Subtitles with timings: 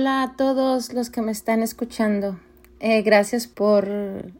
[0.00, 2.38] Hola a todos los que me están escuchando.
[2.78, 3.88] Eh, gracias por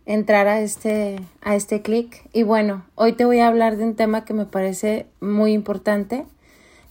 [0.06, 2.30] entrar a este, a este clic.
[2.32, 6.26] Y bueno, hoy te voy a hablar de un tema que me parece muy importante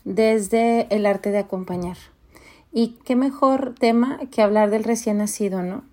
[0.03, 1.95] desde el arte de acompañar.
[2.73, 5.85] Y qué mejor tema que hablar del recién nacido, ¿no?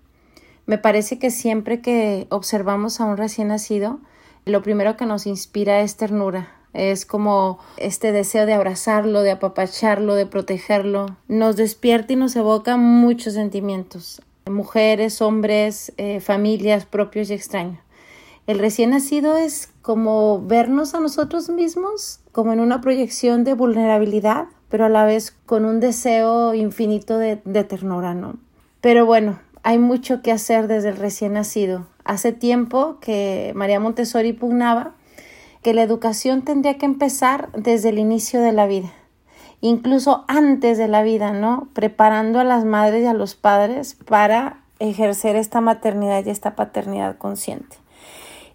[0.65, 4.01] Me parece que siempre que observamos a un recién nacido,
[4.43, 10.15] lo primero que nos inspira es ternura, es como este deseo de abrazarlo, de apapacharlo,
[10.15, 11.17] de protegerlo.
[11.27, 17.79] Nos despierta y nos evoca muchos sentimientos, mujeres, hombres, eh, familias, propios y extraños.
[18.47, 24.45] El recién nacido es como vernos a nosotros mismos, como en una proyección de vulnerabilidad,
[24.69, 28.37] pero a la vez con un deseo infinito de, de ternura, ¿no?
[28.81, 31.87] Pero bueno, hay mucho que hacer desde el recién nacido.
[32.03, 34.93] Hace tiempo que María Montessori pugnaba
[35.65, 38.91] que la educación tendría que empezar desde el inicio de la vida,
[39.61, 41.69] incluso antes de la vida, ¿no?
[41.73, 47.17] Preparando a las madres y a los padres para ejercer esta maternidad y esta paternidad
[47.17, 47.77] consciente.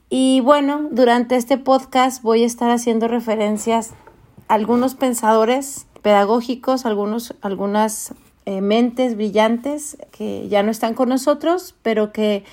[0.09, 3.91] Y bueno, durante este podcast voy a estar haciendo referencias
[4.47, 8.15] a algunos pensadores pedagógicos, algunos, algunas
[8.47, 12.45] eh, mentes brillantes que ya no están con nosotros, pero que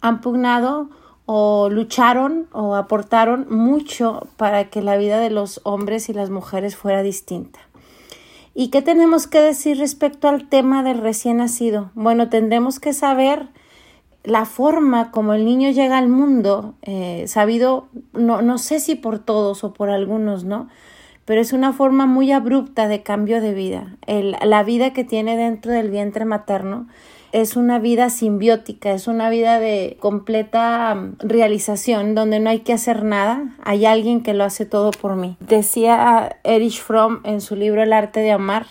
[0.00, 0.88] han pugnado
[1.30, 6.74] o lucharon o aportaron mucho para que la vida de los hombres y las mujeres
[6.74, 7.60] fuera distinta.
[8.54, 11.90] ¿Y qué tenemos que decir respecto al tema del recién nacido?
[11.92, 13.48] Bueno, tendremos que saber
[14.24, 19.18] la forma como el niño llega al mundo, eh, sabido, no, no sé si por
[19.18, 20.70] todos o por algunos, ¿no?
[21.26, 23.98] Pero es una forma muy abrupta de cambio de vida.
[24.06, 26.86] la vida que tiene dentro del vientre materno
[27.32, 32.72] es una vida simbiótica, es una vida de completa mm, realización, donde no hay que
[32.72, 35.36] hacer nada, hay alguien que lo hace todo por mí.
[35.40, 38.66] Decía Erich Fromm en su libro El arte de amar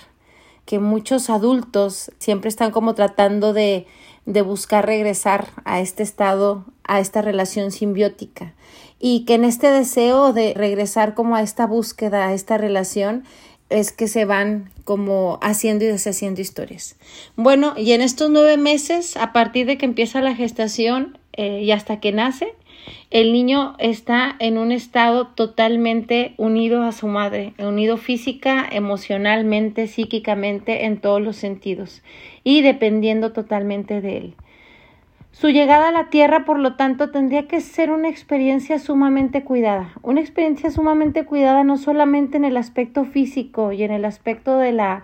[0.65, 3.87] que muchos adultos siempre están como tratando de,
[4.25, 8.53] de buscar regresar a este estado, a esta relación simbiótica
[8.99, 13.23] y que en este deseo de regresar como a esta búsqueda, a esta relación,
[13.69, 16.95] es que se van como haciendo y deshaciendo historias.
[17.35, 21.71] Bueno, y en estos nueve meses, a partir de que empieza la gestación eh, y
[21.71, 22.53] hasta que nace,
[23.09, 30.85] el niño está en un estado totalmente unido a su madre, unido física, emocionalmente, psíquicamente,
[30.85, 32.01] en todos los sentidos
[32.43, 34.35] y dependiendo totalmente de él.
[35.39, 39.91] Su llegada a la Tierra, por lo tanto, tendría que ser una experiencia sumamente cuidada,
[40.01, 44.71] una experiencia sumamente cuidada no solamente en el aspecto físico y en el aspecto de,
[44.71, 45.03] la,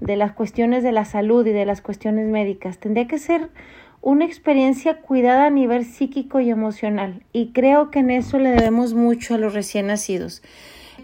[0.00, 3.50] de las cuestiones de la salud y de las cuestiones médicas, tendría que ser
[4.00, 7.22] una experiencia cuidada a nivel psíquico y emocional.
[7.34, 10.42] Y creo que en eso le debemos mucho a los recién nacidos.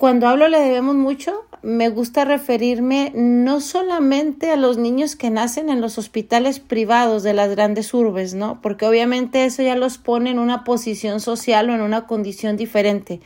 [0.00, 5.68] Cuando hablo le debemos mucho, me gusta referirme no solamente a los niños que nacen
[5.68, 8.62] en los hospitales privados de las grandes urbes, ¿no?
[8.62, 13.20] Porque obviamente eso ya los pone en una posición social o en una condición diferente.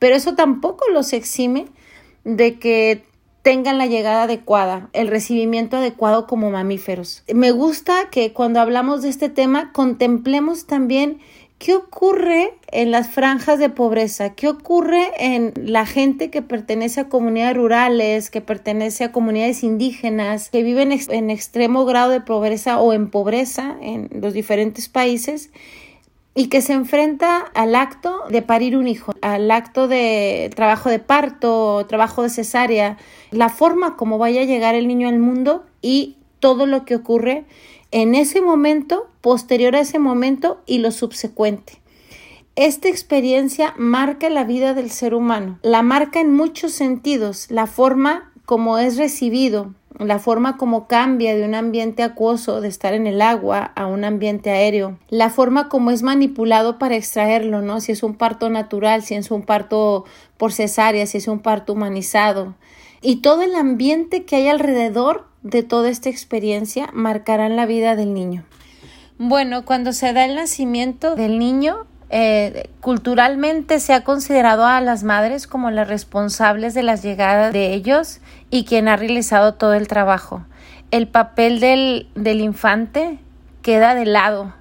[0.00, 1.66] Pero eso tampoco los exime
[2.24, 3.04] de que
[3.42, 7.22] tengan la llegada adecuada, el recibimiento adecuado como mamíferos.
[7.32, 11.20] Me gusta que cuando hablamos de este tema contemplemos también
[11.58, 14.34] ¿Qué ocurre en las franjas de pobreza?
[14.34, 20.50] ¿Qué ocurre en la gente que pertenece a comunidades rurales, que pertenece a comunidades indígenas,
[20.50, 25.50] que viven en extremo grado de pobreza o en pobreza en los diferentes países?
[26.38, 30.98] y que se enfrenta al acto de parir un hijo, al acto de trabajo de
[30.98, 32.98] parto, trabajo de cesárea,
[33.30, 37.46] la forma como vaya a llegar el niño al mundo y todo lo que ocurre
[37.96, 41.80] en ese momento, posterior a ese momento y lo subsecuente.
[42.54, 48.30] Esta experiencia marca la vida del ser humano, la marca en muchos sentidos, la forma
[48.44, 53.22] como es recibido, la forma como cambia de un ambiente acuoso de estar en el
[53.22, 57.80] agua a un ambiente aéreo, la forma como es manipulado para extraerlo, ¿no?
[57.80, 60.04] Si es un parto natural, si es un parto
[60.36, 62.56] por cesárea, si es un parto humanizado,
[63.00, 68.14] y todo el ambiente que hay alrededor de toda esta experiencia marcarán la vida del
[68.14, 68.44] niño.
[69.18, 75.04] Bueno, cuando se da el nacimiento del niño, eh, culturalmente se ha considerado a las
[75.04, 78.20] madres como las responsables de las llegadas de ellos
[78.50, 80.44] y quien ha realizado todo el trabajo.
[80.90, 83.18] El papel del, del infante
[83.62, 84.54] queda de lado,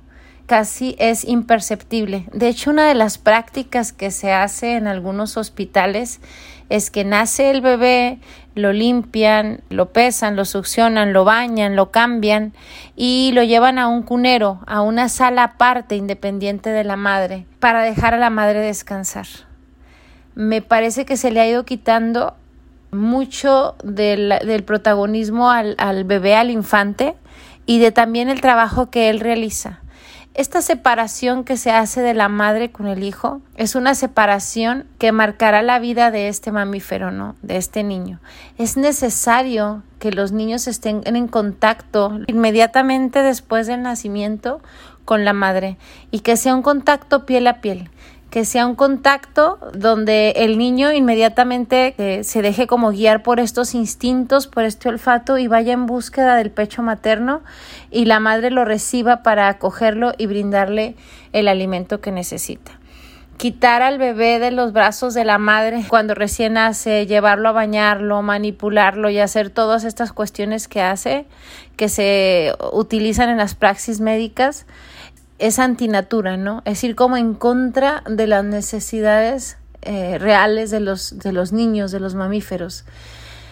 [0.46, 2.26] casi es imperceptible.
[2.32, 6.20] De hecho, una de las prácticas que se hace en algunos hospitales
[6.70, 8.20] es que nace el bebé,
[8.56, 12.54] lo limpian, lo pesan, lo succionan, lo bañan, lo cambian
[12.96, 17.84] y lo llevan a un cunero, a una sala aparte independiente de la madre, para
[17.84, 19.28] dejar a la madre descansar.
[20.34, 22.36] Me parece que se le ha ido quitando
[22.92, 27.16] mucho del, protagonismo al bebé, al infante,
[27.66, 29.82] y de también el trabajo que él realiza.
[30.36, 35.14] Esta separación que se hace de la madre con el hijo es una separación que
[35.14, 37.38] marcará la vida de este mamífero, ¿no?
[37.42, 38.20] De este niño.
[38.58, 44.60] Es necesario que los niños estén en contacto inmediatamente después del nacimiento
[45.06, 45.78] con la madre
[46.12, 47.90] y que sea un contacto piel a piel
[48.36, 53.74] que sea un contacto donde el niño inmediatamente eh, se deje como guiar por estos
[53.74, 57.44] instintos, por este olfato y vaya en búsqueda del pecho materno
[57.92, 60.98] y la madre lo reciba para acogerlo y brindarle
[61.32, 62.74] el alimento que necesita.
[63.38, 68.22] Quitar al bebé de los brazos de la madre cuando recién nace, llevarlo a bañarlo,
[68.22, 71.26] manipularlo y hacer todas estas cuestiones que hace,
[71.78, 74.66] que se utilizan en las praxis médicas,
[75.40, 76.62] es antinatura, ¿no?
[76.66, 81.92] Es ir como en contra de las necesidades eh, reales de los, de los niños,
[81.92, 82.86] de los mamíferos.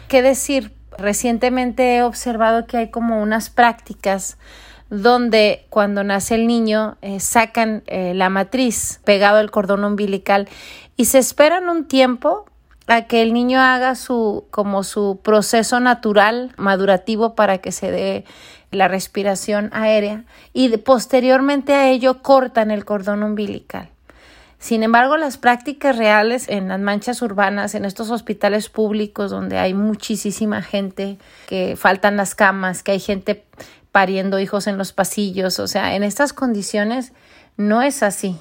[0.08, 0.74] ¿Qué decir?
[0.98, 4.38] Recientemente he observado que hay como unas prácticas
[4.90, 10.48] donde cuando nace el niño eh, sacan eh, la matriz pegado al cordón umbilical
[10.96, 12.46] y se esperan un tiempo
[12.86, 18.26] a que el niño haga su como su proceso natural madurativo para que se dé
[18.74, 20.24] la respiración aérea
[20.54, 23.90] y posteriormente a ello cortan el cordón umbilical.
[24.64, 29.74] Sin embargo, las prácticas reales en las manchas urbanas, en estos hospitales públicos donde hay
[29.74, 31.18] muchísima gente,
[31.48, 33.44] que faltan las camas, que hay gente
[33.92, 37.12] pariendo hijos en los pasillos, o sea, en estas condiciones
[37.58, 38.38] no es así.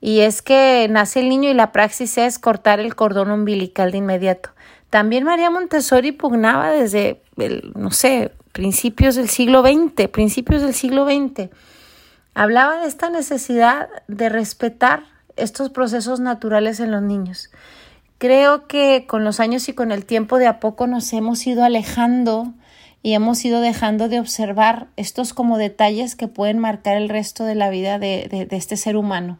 [0.00, 3.98] Y es que nace el niño y la praxis es cortar el cordón umbilical de
[3.98, 4.50] inmediato.
[4.88, 11.04] También María Montessori pugnaba desde, el, no sé, principios del siglo XX, principios del siglo
[11.04, 11.50] XX.
[12.32, 15.02] Hablaba de esta necesidad de respetar
[15.36, 17.50] estos procesos naturales en los niños.
[18.16, 21.64] Creo que con los años y con el tiempo de a poco nos hemos ido
[21.64, 22.54] alejando
[23.02, 27.56] y hemos ido dejando de observar estos como detalles que pueden marcar el resto de
[27.56, 29.38] la vida de, de, este ser humano.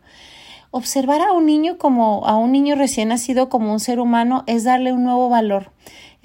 [0.71, 4.65] Observar a un niño como a un niño recién nacido como un ser humano es
[4.65, 5.73] darle un nuevo valor,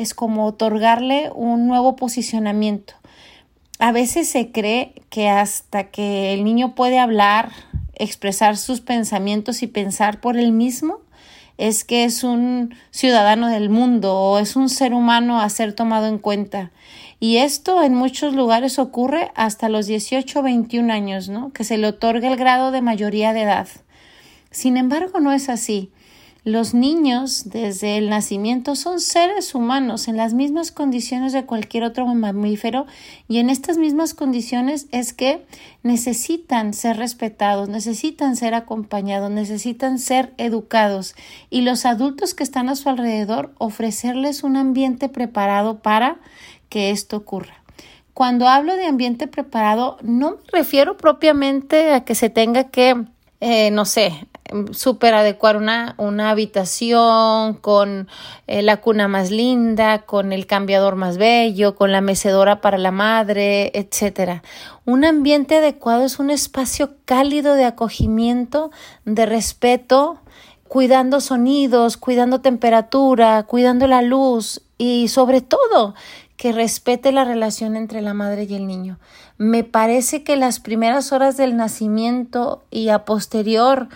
[0.02, 2.94] es como otorgarle un nuevo posicionamiento.
[3.80, 7.52] A veces se cree que hasta que el niño puede hablar,
[7.96, 11.00] expresar sus pensamientos y pensar por él mismo,
[11.58, 16.08] es que es un ciudadano del mundo o es un ser humano a ser tomado
[16.08, 16.72] en cuenta.
[17.20, 21.54] Y esto en muchos lugares ocurre hasta los 18 o 21 años, ¿no?
[21.54, 23.68] Que se le otorga el grado de mayoría de edad.
[24.50, 25.92] Sin embargo, no es así.
[26.44, 32.08] Los niños desde el nacimiento son seres humanos en las mismas condiciones de cualquier otro
[32.08, 32.88] mamífero
[33.28, 35.46] y en estas mismas condiciones es que
[35.84, 41.14] necesitan ser respetados, necesitan ser acompañados, necesitan ser educados
[41.52, 46.18] y los adultos que están a su alrededor ofrecerles un ambiente preparado para
[46.70, 47.62] que esto ocurra.
[48.16, 53.06] Cuando hablo de ambiente preparado no me refiero propiamente a que se tenga que
[53.42, 54.28] eh, no sé,
[54.72, 58.08] súper adecuar una, una habitación con
[58.48, 62.92] eh, la cuna más linda, con el cambiador más bello, con la mecedora para la
[62.92, 64.44] madre, etcétera.
[64.86, 68.72] Un ambiente adecuado es un espacio cálido de acogimiento,
[69.06, 70.20] de respeto,
[70.68, 75.96] cuidando sonidos, cuidando temperatura, cuidando la luz y sobre todo
[76.38, 78.98] que respete la relación entre la madre y el niño.
[79.38, 83.90] Me parece que las primeras horas del nacimiento y a posterior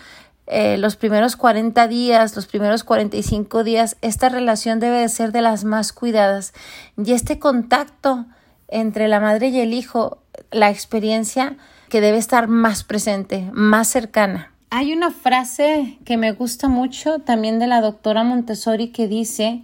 [0.48, 5.42] eh, los primeros 40 días, los primeros 45 días, esta relación debe de ser de
[5.42, 6.54] las más cuidadas.
[6.98, 8.26] Y este contacto
[8.68, 10.20] entre la madre y el hijo,
[10.52, 11.58] la experiencia
[11.90, 14.52] que debe estar más presente, más cercana.
[14.70, 19.64] Hay una frase que me gusta mucho también de la doctora Montessori que dice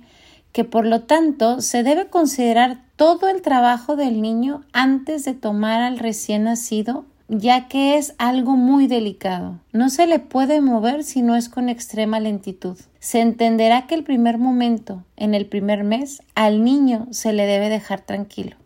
[0.52, 5.82] que por lo tanto se debe considerar todo el trabajo del niño antes de tomar
[5.82, 9.58] al recién nacido ya que es algo muy delicado.
[9.72, 12.78] No se le puede mover si no es con extrema lentitud.
[13.00, 17.70] Se entenderá que el primer momento, en el primer mes, al niño se le debe
[17.70, 18.58] dejar tranquilo.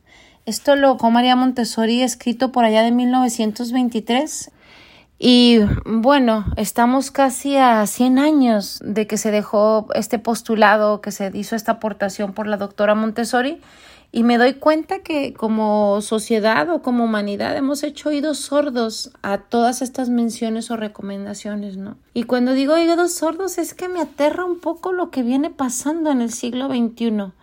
[0.48, 4.52] Esto lo dejó María Montessori escrito por allá de 1923
[5.20, 11.30] y bueno, estamos casi a 100 años de que se dejó este postulado, que se
[11.36, 13.62] hizo esta aportación por la doctora Montessori
[14.16, 19.40] y me doy cuenta que como sociedad o como humanidad hemos hecho oídos sordos a
[19.40, 21.98] todas estas menciones o recomendaciones, ¿no?
[22.14, 26.12] Y cuando digo oídos sordos es que me aterra un poco lo que viene pasando
[26.12, 27.34] en el siglo XXI.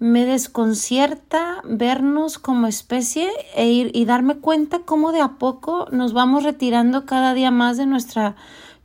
[0.00, 6.12] Me desconcierta vernos como especie e ir y darme cuenta cómo de a poco nos
[6.12, 8.34] vamos retirando cada día más de nuestra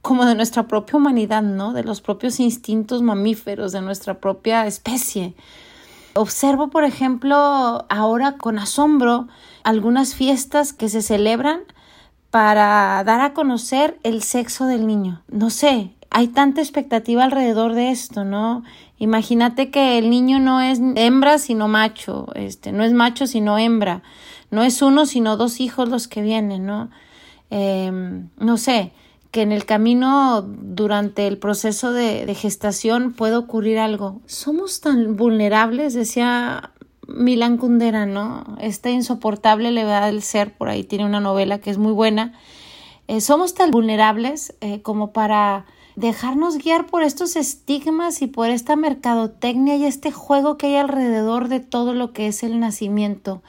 [0.04, 1.74] como de nuestra propia humanidad, ¿no?
[1.74, 5.34] De los propios instintos mamíferos, de nuestra propia especie.
[6.16, 9.28] Observo, por ejemplo, ahora con asombro
[9.64, 11.60] algunas fiestas que se celebran
[12.32, 15.24] para dar a conocer el sexo del niño.
[15.28, 18.64] No sé, hay tanta expectativa alrededor de esto, ¿no?
[18.98, 24.02] Imagínate que el niño no es hembra sino macho, este, no es macho sino hembra,
[24.52, 26.90] no es uno sino dos hijos los que vienen, ¿no?
[27.50, 28.94] Em, no sé,
[29.36, 34.22] que en el camino durante el proceso de, gestación puede ocurrir algo.
[34.28, 36.72] Somos tan vulnerables, decía
[37.06, 38.56] Milan Kundera, ¿no?
[38.62, 42.32] Esta insoportable levedad del ser, por ahí tiene una novela que es muy buena.
[43.10, 45.66] Eh, somos tan vulnerables eh, como para
[45.98, 51.50] dejarnos guiar por estos estigmas y por esta mercadotecnia y este juego que hay alrededor
[51.50, 53.44] de todo lo que es el nacimiento.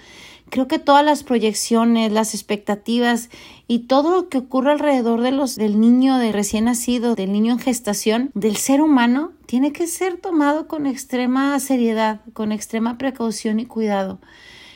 [0.49, 3.31] Creo que todas las proyecciones, las expectativas
[3.67, 7.55] y todo lo que ocurre alrededor de los, del niño de recién nacido, del niño
[7.55, 13.59] en gestación, del ser humano, tiene que ser tomado con extrema seriedad, con extrema precaución
[13.59, 14.21] y cuidado.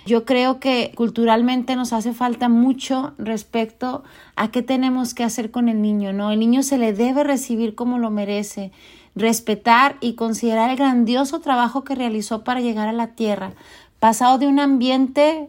[0.06, 4.02] Yo creo que culturalmente nos hace falta mucho respecto
[4.34, 6.32] a qué tenemos que hacer con el niño, ¿no?
[6.32, 8.72] El niño se le debe recibir como lo merece,
[9.14, 13.52] respetar y considerar el grandioso trabajo que realizó para llegar a la tierra,
[14.00, 15.49] pasado de un ambiente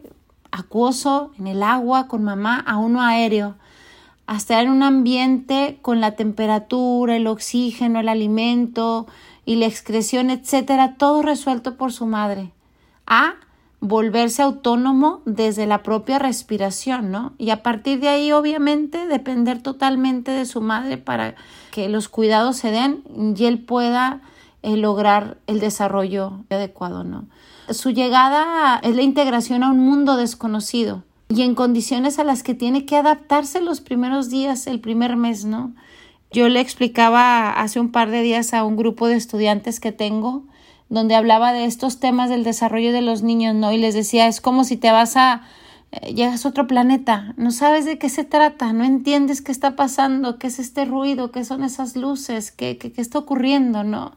[0.50, 3.56] acuoso en el agua con mamá a uno aéreo,
[4.26, 9.06] hasta en un ambiente con la temperatura, el oxígeno, el alimento
[9.44, 12.52] y la excreción, etcétera, todo resuelto por su madre.
[13.06, 13.34] A
[13.80, 17.32] volverse autónomo desde la propia respiración, ¿no?
[17.36, 21.34] Y a partir de ahí, obviamente, depender totalmente de su madre para
[21.72, 23.02] que los cuidados se den
[23.36, 24.20] y él pueda
[24.62, 27.24] eh, lograr el desarrollo adecuado, ¿no?
[27.70, 32.54] Su llegada es la integración a un mundo desconocido y en condiciones a las que
[32.54, 35.72] tiene que adaptarse los primeros días, el primer mes, ¿no?
[36.32, 40.44] Yo le explicaba hace un par de días a un grupo de estudiantes que tengo,
[40.88, 43.72] donde hablaba de estos temas del desarrollo de los niños, ¿no?
[43.72, 45.42] Y les decía, es como si te vas a,
[45.92, 49.76] eh, llegas a otro planeta, no sabes de qué se trata, no entiendes qué está
[49.76, 54.12] pasando, qué es este ruido, qué son esas luces, qué, qué, qué está ocurriendo, ¿no?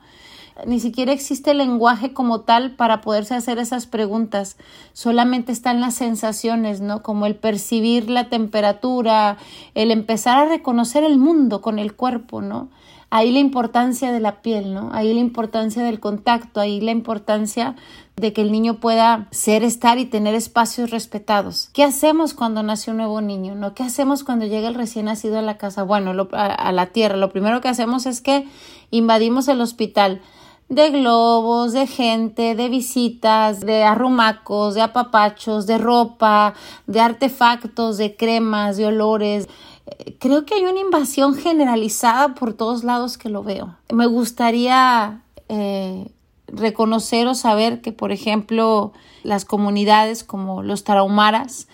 [0.66, 4.58] Ni siquiera existe lenguaje como tal para poderse hacer esas preguntas.
[4.94, 7.04] Solamente están las sensaciones, ¿no?
[7.04, 9.38] Como el percibir la temperatura,
[9.74, 12.70] el empezar a reconocer el mundo con el cuerpo, ¿no?
[13.10, 14.90] Ahí la importancia de la piel, ¿no?
[14.94, 17.76] Ahí la importancia del contacto, ahí la importancia
[18.16, 21.70] de que el niño pueda ser, estar y tener espacios respetados.
[21.74, 23.56] ¿Qué hacemos cuando nace un nuevo niño?
[23.56, 23.74] ¿No?
[23.74, 25.84] ¿Qué hacemos cuando llega el recién nacido a la casa?
[25.84, 27.18] Bueno, a la tierra.
[27.18, 28.48] Lo primero que hacemos es que
[28.90, 30.22] invadimos el hospital
[30.70, 36.54] de globos, de gente, de visitas, de arrumacos, de apapachos, de ropa,
[36.88, 39.48] de artefactos, de cremas, de olores.
[39.86, 43.76] Eh, creo que hay una invasión generalizada por todos lados que lo veo.
[43.94, 46.08] Me gustaría eh,
[46.48, 48.92] reconocer o saber que, por ejemplo,
[49.24, 51.68] las comunidades como los tarahumaras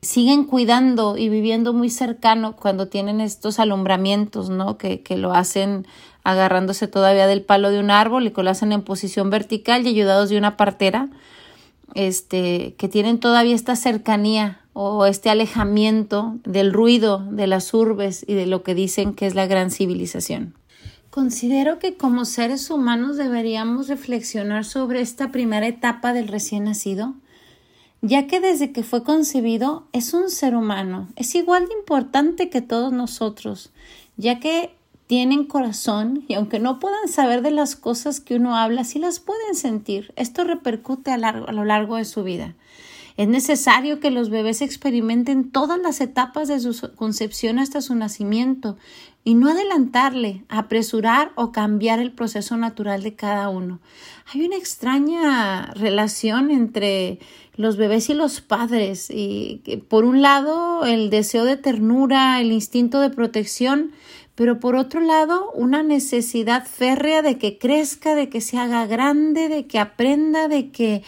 [0.00, 4.78] siguen cuidando y viviendo muy cercano cuando tienen estos alumbramientos, ¿no?
[4.78, 5.86] Que, que lo hacen
[6.24, 9.90] agarrándose todavía del palo de un árbol y que lo hacen en posición vertical y
[9.90, 11.08] ayudados de una partera,
[11.94, 18.34] este, que tienen todavía esta cercanía o este alejamiento del ruido de las urbes y
[18.34, 20.54] de lo que dicen que es la gran civilización.
[21.10, 27.14] Considero que como seres humanos deberíamos reflexionar sobre esta primera etapa del recién nacido,
[28.00, 32.62] ya que desde que fue concebido es un ser humano, es igual de importante que
[32.62, 33.70] todos nosotros,
[34.16, 34.74] ya que
[35.08, 39.20] tienen corazón y aunque no puedan saber de las cosas que uno habla, sí las
[39.20, 40.12] pueden sentir.
[40.16, 42.54] Esto repercute a, a, lo largo de su vida.
[43.18, 48.76] Es necesario que los bebés experimenten todas las etapas de su concepción hasta su nacimiento
[49.24, 53.80] y no adelantarle, apresurar o cambiar el proceso natural de cada uno.
[54.32, 57.18] Hay una extraña relación entre
[57.56, 63.00] los bebés y los padres y por un lado el deseo de ternura, el instinto
[63.00, 63.90] de protección,
[64.38, 69.48] pero por otro lado una necesidad férrea de que crezca, de que se haga grande,
[69.48, 71.02] de que aprenda, de que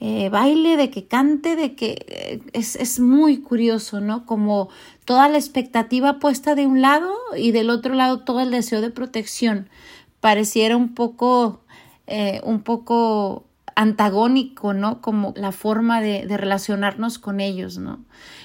[0.00, 4.26] eh, baile, de que cante, de que eh, es, es muy curioso, ¿no?
[4.26, 4.68] Como
[5.04, 8.90] toda la expectativa puesta de un lado y del otro lado todo el deseo de
[8.90, 9.68] protección.
[10.18, 11.60] Pareciera un poco,
[12.08, 13.44] eh, un poco
[13.76, 15.00] antagónico, ¿no?
[15.00, 18.00] Como la forma de, de, relacionarnos con ellos, ¿no?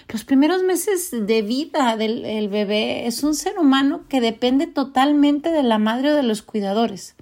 [0.10, 5.64] Los primeros meses de vida del bebé es un ser humano que depende totalmente de
[5.64, 7.16] la madre o de los cuidadores.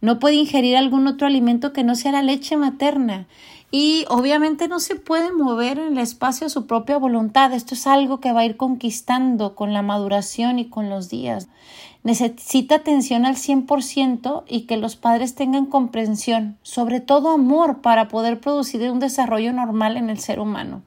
[0.00, 3.26] No puede ingerir algún otro alimento que no sea la leche materna
[3.74, 7.54] y obviamente no se puede mover en el espacio a su propia voluntad.
[7.54, 11.48] Esto es algo que va a ir conquistando con la maduración y con los días.
[12.04, 18.40] Necesita atención al 100% y que los padres tengan comprensión, sobre todo amor, para poder
[18.40, 20.82] producir un desarrollo normal en el ser humano.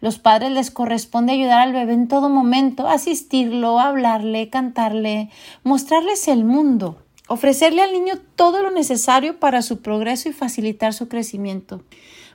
[0.00, 5.30] Los padres les corresponde ayudar al bebé en todo momento, asistirlo, hablarle, cantarle,
[5.62, 11.08] mostrarles el mundo, ofrecerle al niño todo lo necesario para su progreso y facilitar su
[11.08, 11.82] crecimiento.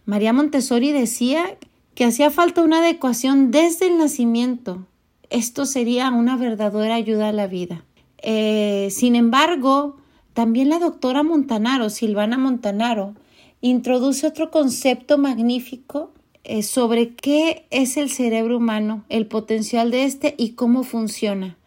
[0.06, 1.58] María Montessori decía
[1.96, 4.86] que hacía falta una adecuación desde el nacimiento.
[5.30, 7.84] Esto sería una verdadera ayuda a la vida.
[8.22, 9.98] Eh, sin embargo,
[10.34, 13.16] también la doctora Montanaro, Silvana Montanaro,
[13.62, 16.12] introduce otro concepto magnífico
[16.44, 21.58] eh, sobre qué es el cerebro humano, el potencial de este y cómo funciona.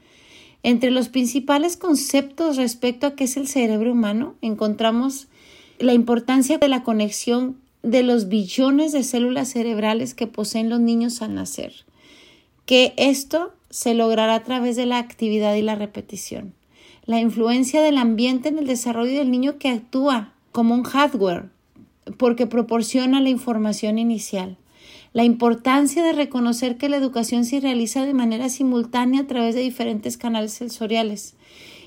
[0.64, 5.28] Entre los principales conceptos respecto a qué es el cerebro humano encontramos
[5.78, 11.20] la importancia de la conexión de los billones de células cerebrales que poseen los niños
[11.20, 11.84] al nacer,
[12.64, 16.54] que esto se logrará a través de la actividad y la repetición.
[17.06, 21.50] La influencia del ambiente en el desarrollo del niño que actúa como un hardware,
[22.16, 24.58] porque proporciona la información inicial
[25.14, 29.60] la importancia de reconocer que la educación se realiza de manera simultánea a través de
[29.60, 31.36] diferentes canales sensoriales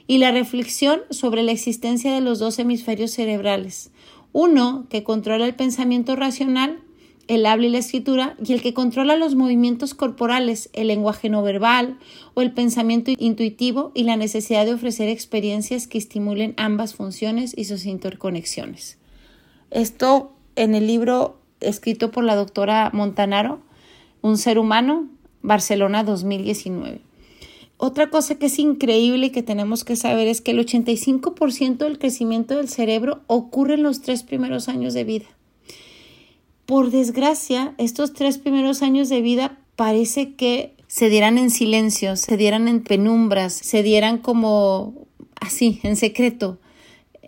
[0.07, 3.91] y la reflexión sobre la existencia de los dos hemisferios cerebrales,
[4.31, 6.79] uno que controla el pensamiento racional,
[7.27, 11.43] el habla y la escritura, y el que controla los movimientos corporales, el lenguaje no
[11.43, 11.97] verbal
[12.33, 17.65] o el pensamiento intuitivo y la necesidad de ofrecer experiencias que estimulen ambas funciones y
[17.65, 18.97] sus interconexiones.
[19.71, 23.61] Esto en el libro escrito por la doctora Montanaro,
[24.21, 25.07] Un ser humano,
[25.41, 27.01] Barcelona 2019.
[27.77, 31.99] Otra cosa que es increíble y que tenemos que saber es que el 85% del
[31.99, 35.27] crecimiento del cerebro ocurre en los tres primeros años de vida.
[36.67, 42.37] Por desgracia, estos tres primeros años de vida parece que se dieran en silencio, se
[42.37, 45.07] dieran en penumbras, se dieran como
[45.41, 46.59] así, en secreto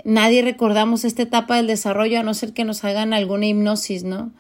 [0.03, 4.31] nadie recordamos esta etapa del desarrollo a no ser que nos hagan alguna hipnosis, ¿no?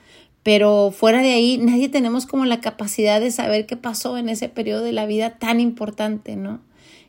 [0.43, 4.49] Pero fuera de ahí, nadie tenemos como la capacidad de saber qué pasó en ese
[4.49, 6.61] periodo de la vida tan importante, ¿no?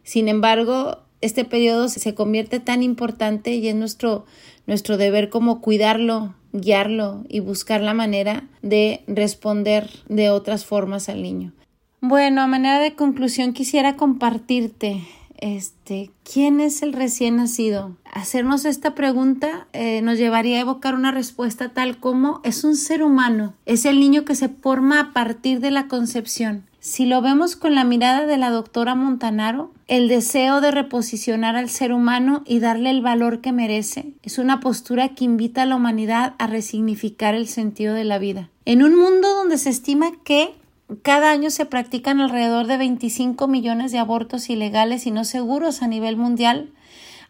[0.02, 4.26] Sin embargo, este periodo se convierte tan importante y es nuestro,
[4.66, 11.22] nuestro deber como cuidarlo, guiarlo y buscar la manera de responder de otras formas al
[11.22, 11.52] niño.
[12.00, 15.02] Bueno, a manera de conclusión quisiera compartirte
[15.40, 17.96] este, ¿quién es el recién nacido?
[18.04, 23.02] Hacernos esta pregunta eh, nos llevaría a evocar una respuesta tal como es un ser
[23.02, 26.64] humano, es el niño que se forma a partir de la concepción.
[26.80, 31.68] Si lo vemos con la mirada de la doctora Montanaro, el deseo de reposicionar al
[31.68, 35.76] ser humano y darle el valor que merece es una postura que invita a la
[35.76, 38.48] humanidad a resignificar el sentido de la vida.
[38.64, 40.54] En un mundo donde se estima que
[41.02, 45.86] cada año se practican alrededor de 25 millones de abortos ilegales y no seguros a
[45.86, 46.70] nivel mundial.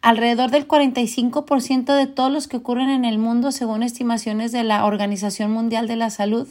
[0.01, 4.85] Alrededor del 45% de todos los que ocurren en el mundo, según estimaciones de la
[4.85, 6.47] Organización Mundial de la Salud,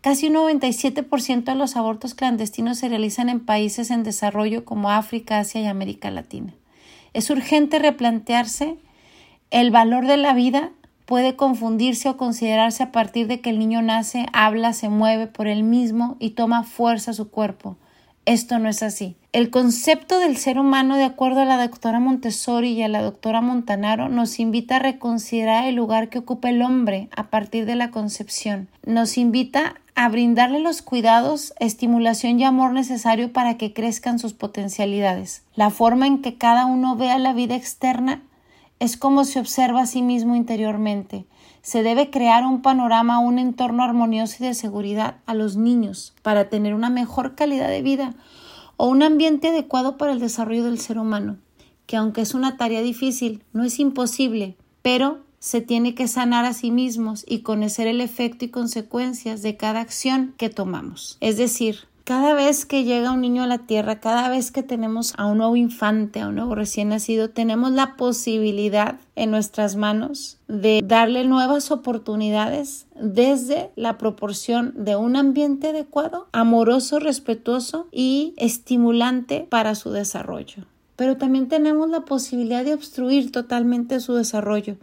[0.00, 5.38] casi un 97% de los abortos clandestinos se realizan en países en desarrollo como África,
[5.38, 6.54] Asia y América Latina.
[7.12, 8.78] Es urgente replantearse
[9.50, 10.72] el valor de la vida
[11.04, 15.46] puede confundirse o considerarse a partir de que el niño nace, habla, se mueve por
[15.46, 17.76] él mismo y toma fuerza su cuerpo.
[18.26, 19.14] Esto no es así.
[19.32, 23.40] El concepto del ser humano, de acuerdo a la doctora Montessori y a la doctora
[23.40, 27.92] Montanaro, nos invita a reconsiderar el lugar que ocupa el hombre a partir de la
[27.92, 28.68] concepción.
[28.84, 35.44] Nos invita a brindarle los cuidados, estimulación y amor necesario para que crezcan sus potencialidades.
[35.54, 38.22] La forma en que cada uno vea la vida externa
[38.80, 41.26] es como se observa a sí mismo interiormente.
[41.66, 46.48] Se debe crear un panorama, un entorno armonioso y de seguridad a los niños para
[46.48, 48.14] tener una mejor calidad de vida
[48.76, 51.38] o un ambiente adecuado para el desarrollo del ser humano,
[51.86, 56.52] que aunque es una tarea difícil, no es imposible, pero se tiene que sanar a
[56.52, 61.18] sí mismos y conocer el efecto y consecuencias de cada acción que tomamos.
[61.20, 65.12] Es decir, cada vez que llega un niño a la tierra, cada vez que tenemos
[65.16, 70.38] a un nuevo infante, a un nuevo recién nacido, tenemos la posibilidad en nuestras manos
[70.46, 79.44] de darle nuevas oportunidades desde la proporción de un ambiente adecuado, amoroso, respetuoso y estimulante
[79.50, 80.62] para su desarrollo.
[80.94, 84.76] Pero también tenemos la posibilidad de obstruir totalmente su desarrollo.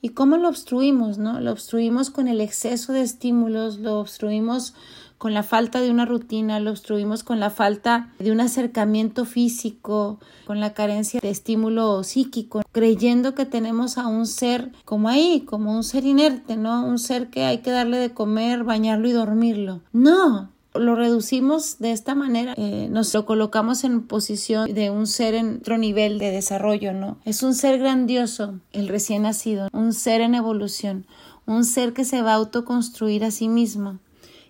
[0.00, 1.18] ¿Y cómo lo obstruimos?
[1.18, 1.40] No?
[1.40, 4.74] Lo obstruimos con el exceso de estímulos, lo obstruimos
[5.18, 10.20] con la falta de una rutina, lo obstruimos con la falta de un acercamiento físico,
[10.46, 15.74] con la carencia de estímulo psíquico, creyendo que tenemos a un ser como ahí, como
[15.74, 16.86] un ser inerte, ¿no?
[16.86, 19.80] Un ser que hay que darle de comer, bañarlo y dormirlo.
[19.92, 25.34] No, lo reducimos de esta manera, eh, nos lo colocamos en posición de un ser
[25.34, 27.18] en otro nivel de desarrollo, ¿no?
[27.24, 31.06] Es un ser grandioso, el recién nacido, un ser en evolución,
[31.46, 33.98] un ser que se va a autoconstruir a sí mismo,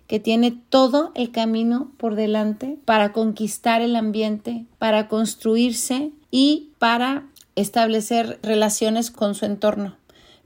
[0.09, 7.27] que tiene todo el camino por delante para conquistar el ambiente, para construirse y para
[7.55, 9.97] establecer relaciones con su entorno.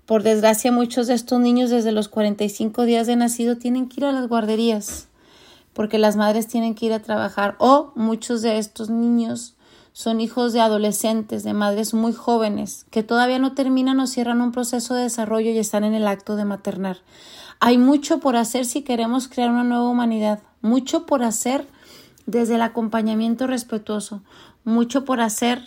[0.05, 4.05] Por desgracia, muchos de estos niños desde los 45 días de nacido tienen que ir
[4.05, 5.07] a las guarderías
[5.71, 9.55] porque las madres tienen que ir a trabajar o muchos de estos niños
[9.93, 14.51] son hijos de adolescentes, de madres muy jóvenes, que todavía no terminan o cierran un
[14.51, 16.97] proceso de desarrollo y están en el acto de maternar.
[17.59, 21.67] Hay mucho por hacer si queremos crear una nueva humanidad, mucho por hacer
[22.25, 24.23] desde el acompañamiento respetuoso,
[24.63, 25.63] mucho por hacer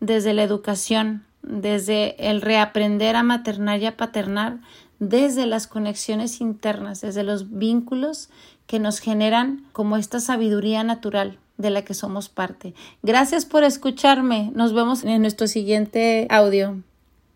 [0.00, 4.58] desde la educación, desde el reaprender a maternar y a paternar,
[4.98, 8.28] desde las conexiones internas, desde los vínculos
[8.66, 12.74] que nos generan como esta sabiduría natural de la que somos parte.
[13.02, 14.50] Gracias por escucharme.
[14.54, 16.82] Nos vemos en nuestro siguiente audio.